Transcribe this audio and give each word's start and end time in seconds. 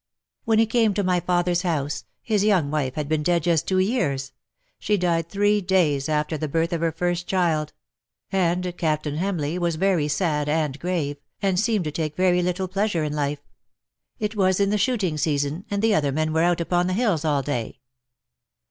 ""When 0.45 0.57
he 0.57 0.65
came 0.65 0.95
to 0.95 1.03
my 1.03 1.19
father's 1.19 1.61
house, 1.61 2.05
his 2.23 2.43
young 2.43 2.71
wife 2.71 2.95
had 2.95 3.07
been 3.07 3.21
dead 3.21 3.43
just 3.43 3.67
two 3.67 3.77
years— 3.77 4.33
she 4.79 4.97
died 4.97 5.29
three 5.29 5.61
days 5.61 6.09
after 6.09 6.39
the 6.39 6.47
birth 6.47 6.73
of 6.73 6.81
her 6.81 6.91
first 6.91 7.27
child— 7.27 7.71
and 8.31 8.75
Captain 8.77 9.17
Hamleighwas 9.17 9.75
very 9.75 10.07
sad 10.07 10.49
and 10.49 10.79
grave, 10.79 11.17
and 11.39 11.59
seemed 11.59 11.85
to 11.85 11.91
take 11.91 12.15
very 12.15 12.41
little 12.41 12.67
pleasure 12.67 13.03
in 13.03 13.13
life. 13.13 13.43
It 14.17 14.35
was 14.35 14.59
in 14.59 14.71
the 14.71 14.79
shooting 14.79 15.19
season, 15.19 15.65
and 15.69 15.83
the 15.83 15.93
other 15.93 16.11
men 16.11 16.33
were 16.33 16.41
out 16.41 16.61
upon 16.61 16.87
the 16.87 16.93
hills 16.93 17.23
all 17.23 17.43
day.'' 17.43 17.77